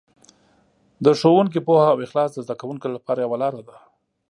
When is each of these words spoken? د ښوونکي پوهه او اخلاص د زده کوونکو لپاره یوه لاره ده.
د 1.05 1.07
ښوونکي 1.19 1.59
پوهه 1.67 1.87
او 1.93 1.99
اخلاص 2.05 2.29
د 2.33 2.37
زده 2.45 2.55
کوونکو 2.61 2.87
لپاره 2.95 3.19
یوه 3.25 3.37
لاره 3.43 3.61
ده. 3.67 3.77